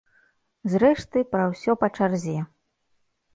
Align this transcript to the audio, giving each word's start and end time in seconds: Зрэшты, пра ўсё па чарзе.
Зрэшты, 0.75 1.23
пра 1.35 1.43
ўсё 1.51 1.71
па 1.83 1.91
чарзе. 1.99 2.35